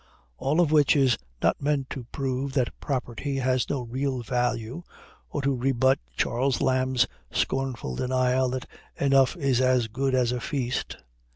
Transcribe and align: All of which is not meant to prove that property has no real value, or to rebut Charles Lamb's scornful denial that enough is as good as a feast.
All 0.39 0.59
of 0.59 0.71
which 0.71 0.95
is 0.95 1.15
not 1.43 1.61
meant 1.61 1.91
to 1.91 2.05
prove 2.05 2.53
that 2.53 2.73
property 2.79 3.35
has 3.37 3.69
no 3.69 3.81
real 3.83 4.23
value, 4.23 4.81
or 5.29 5.43
to 5.43 5.53
rebut 5.55 5.99
Charles 6.17 6.59
Lamb's 6.59 7.05
scornful 7.31 7.95
denial 7.95 8.49
that 8.49 8.67
enough 8.99 9.37
is 9.37 9.61
as 9.61 9.87
good 9.89 10.15
as 10.15 10.31
a 10.31 10.39
feast. 10.41 10.97